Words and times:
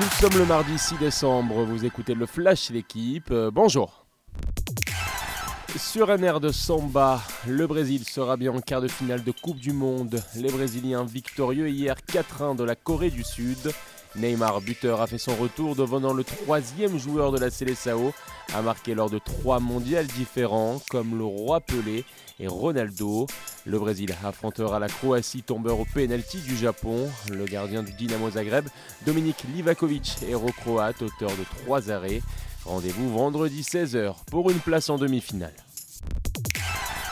Nous 0.00 0.08
sommes 0.18 0.38
le 0.38 0.46
mardi 0.46 0.78
6 0.78 0.96
décembre, 0.96 1.62
vous 1.62 1.84
écoutez 1.84 2.14
le 2.14 2.24
Flash 2.24 2.70
l'équipe, 2.70 3.30
euh, 3.32 3.50
bonjour. 3.52 4.06
Sur 5.76 6.10
un 6.10 6.22
air 6.22 6.40
de 6.40 6.50
samba, 6.50 7.20
le 7.46 7.66
Brésil 7.66 8.04
sera 8.04 8.38
bien 8.38 8.50
en 8.54 8.60
quart 8.60 8.80
de 8.80 8.88
finale 8.88 9.22
de 9.22 9.30
Coupe 9.30 9.58
du 9.58 9.74
Monde. 9.74 10.22
Les 10.36 10.50
Brésiliens 10.50 11.04
victorieux 11.04 11.68
hier 11.68 11.96
4-1 12.10 12.56
de 12.56 12.64
la 12.64 12.76
Corée 12.76 13.10
du 13.10 13.22
Sud. 13.22 13.72
Neymar, 14.16 14.60
buteur, 14.60 15.00
a 15.00 15.06
fait 15.06 15.18
son 15.18 15.34
retour 15.36 15.76
devenant 15.76 16.12
le 16.12 16.24
troisième 16.24 16.98
joueur 16.98 17.32
de 17.32 17.38
la 17.38 17.50
Seleção 17.50 18.12
a 18.54 18.62
marqué 18.62 18.94
lors 18.94 19.10
de 19.10 19.18
trois 19.18 19.60
mondiales 19.60 20.06
différents 20.06 20.80
comme 20.90 21.16
le 21.16 21.24
Roi 21.24 21.60
Pelé 21.60 22.04
et 22.40 22.48
Ronaldo. 22.48 23.26
Le 23.64 23.78
Brésil 23.78 24.14
affrontera 24.24 24.78
la 24.78 24.88
Croatie 24.88 25.42
tombeur 25.42 25.78
au 25.78 25.84
penalty 25.84 26.38
du 26.38 26.56
Japon. 26.56 27.08
Le 27.30 27.44
gardien 27.44 27.82
du 27.82 27.92
Dynamo 27.92 28.30
Zagreb, 28.30 28.66
Dominik 29.06 29.44
Livakovic, 29.54 30.16
héros 30.28 30.52
croate, 30.52 31.02
auteur 31.02 31.30
de 31.30 31.44
trois 31.62 31.90
arrêts. 31.90 32.22
Rendez-vous 32.64 33.10
vendredi 33.10 33.62
16h 33.62 34.14
pour 34.30 34.50
une 34.50 34.58
place 34.58 34.90
en 34.90 34.98
demi-finale. 34.98 35.54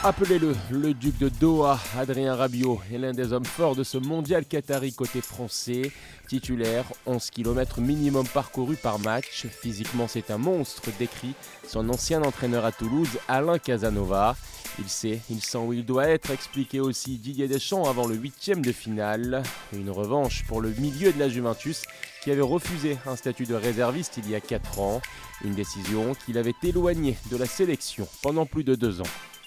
Appelez-le 0.04 0.54
le 0.70 0.94
duc 0.94 1.18
de 1.18 1.28
Doha, 1.28 1.76
Adrien 1.98 2.36
Rabiot 2.36 2.80
est 2.92 2.98
l'un 2.98 3.12
des 3.12 3.32
hommes 3.32 3.44
forts 3.44 3.74
de 3.74 3.82
ce 3.82 3.98
mondial 3.98 4.46
qatari 4.46 4.92
côté 4.92 5.20
français. 5.20 5.90
Titulaire, 6.28 6.84
11 7.06 7.30
km 7.30 7.80
minimum 7.80 8.24
parcouru 8.28 8.76
par 8.76 9.00
match. 9.00 9.46
Physiquement, 9.50 10.06
c'est 10.06 10.30
un 10.30 10.38
monstre, 10.38 10.90
décrit 11.00 11.34
son 11.66 11.88
ancien 11.88 12.22
entraîneur 12.22 12.64
à 12.64 12.70
Toulouse, 12.70 13.18
Alain 13.26 13.58
Casanova. 13.58 14.36
Il 14.78 14.88
sait, 14.88 15.18
il 15.30 15.40
sent 15.40 15.58
où 15.58 15.72
il 15.72 15.84
doit 15.84 16.06
être, 16.06 16.30
expliqué 16.30 16.78
aussi 16.78 17.18
Didier 17.18 17.48
Deschamps 17.48 17.90
avant 17.90 18.06
le 18.06 18.14
huitième 18.14 18.64
de 18.64 18.70
finale. 18.70 19.42
Une 19.72 19.90
revanche 19.90 20.44
pour 20.46 20.60
le 20.60 20.70
milieu 20.78 21.12
de 21.12 21.18
la 21.18 21.28
Juventus 21.28 21.82
qui 22.22 22.30
avait 22.30 22.40
refusé 22.40 22.98
un 23.04 23.16
statut 23.16 23.46
de 23.46 23.56
réserviste 23.56 24.16
il 24.18 24.30
y 24.30 24.36
a 24.36 24.40
4 24.40 24.78
ans. 24.78 25.02
Une 25.44 25.56
décision 25.56 26.14
qui 26.24 26.32
l'avait 26.32 26.54
éloigné 26.62 27.18
de 27.32 27.36
la 27.36 27.46
sélection 27.46 28.06
pendant 28.22 28.46
plus 28.46 28.62
de 28.62 28.76
deux 28.76 29.00
ans. 29.00 29.37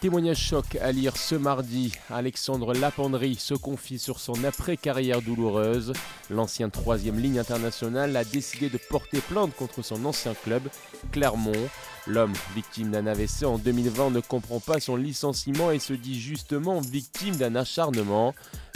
Témoignage 0.00 0.38
choc 0.38 0.76
à 0.80 0.92
lire 0.92 1.16
ce 1.16 1.34
mardi. 1.34 1.92
Alexandre 2.08 2.72
Lapendry 2.72 3.34
se 3.34 3.54
confie 3.54 3.98
sur 3.98 4.20
son 4.20 4.44
après-carrière 4.44 5.22
douloureuse. 5.22 5.92
L'ancien 6.30 6.68
troisième 6.68 7.18
ligne 7.18 7.40
internationale 7.40 8.16
a 8.16 8.24
décidé 8.24 8.68
de 8.68 8.78
porter 8.78 9.20
plainte 9.20 9.54
contre 9.56 9.82
son 9.82 10.04
ancien 10.04 10.34
club, 10.34 10.62
Clermont. 11.10 11.68
L'homme, 12.06 12.32
victime 12.54 12.90
d'un 12.90 13.06
AVC 13.06 13.44
en 13.44 13.58
2020, 13.58 14.10
ne 14.10 14.20
comprend 14.20 14.60
pas 14.60 14.78
son 14.78 14.94
licenciement 14.94 15.72
et 15.72 15.80
se 15.80 15.92
dit 15.92 16.20
justement 16.20 16.80
victime 16.80 17.36
d'un 17.36 17.56
acharnement. 17.56 18.34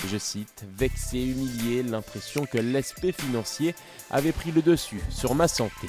Je 0.08 0.18
cite, 0.18 0.64
vexé, 0.76 1.22
humilié, 1.22 1.84
l'impression 1.84 2.46
que 2.46 2.58
l'aspect 2.58 3.12
financier 3.12 3.74
avait 4.10 4.32
pris 4.32 4.50
le 4.50 4.62
dessus 4.62 5.00
sur 5.10 5.34
ma 5.36 5.46
santé. 5.46 5.88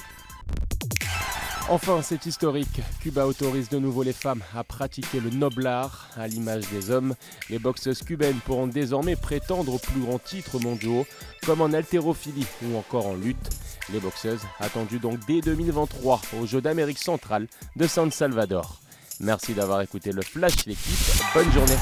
Enfin, 1.70 2.00
c'est 2.02 2.24
historique. 2.24 2.80
Cuba 3.02 3.26
autorise 3.26 3.68
de 3.68 3.78
nouveau 3.78 4.02
les 4.02 4.14
femmes 4.14 4.42
à 4.56 4.64
pratiquer 4.64 5.20
le 5.20 5.28
noble 5.28 5.66
art. 5.66 6.08
À 6.16 6.26
l'image 6.26 6.64
des 6.70 6.90
hommes, 6.90 7.14
les 7.50 7.58
boxeuses 7.58 8.02
cubaines 8.02 8.38
pourront 8.46 8.66
désormais 8.66 9.16
prétendre 9.16 9.74
aux 9.74 9.78
plus 9.78 10.00
grands 10.00 10.18
titres 10.18 10.58
mondiaux, 10.58 11.06
comme 11.44 11.60
en 11.60 11.72
haltérophilie 11.74 12.46
ou 12.62 12.78
encore 12.78 13.06
en 13.06 13.14
lutte. 13.14 13.50
Les 13.92 14.00
boxeuses 14.00 14.40
attendues 14.60 14.98
donc 14.98 15.18
dès 15.26 15.42
2023 15.42 16.22
aux 16.40 16.46
Jeux 16.46 16.62
d'Amérique 16.62 16.98
centrale 16.98 17.46
de 17.76 17.86
San 17.86 18.10
Salvador. 18.10 18.80
Merci 19.20 19.52
d'avoir 19.52 19.82
écouté 19.82 20.12
le 20.12 20.22
Flash 20.22 20.64
l'équipe. 20.64 21.22
Bonne 21.34 21.52
journée. 21.52 21.76